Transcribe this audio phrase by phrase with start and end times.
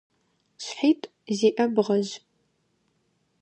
[0.63, 2.11] Шъхьитӏу зиӏэ бгъэжъ.